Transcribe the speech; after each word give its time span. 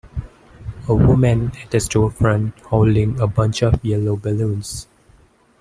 A 0.87 0.95
woman 0.95 1.51
at 1.63 1.75
a 1.75 1.77
storefront 1.77 2.57
holding 2.61 3.19
a 3.19 3.27
bunch 3.27 3.61
of 3.61 3.85
yellow 3.85 4.15
balloons. 4.15 4.87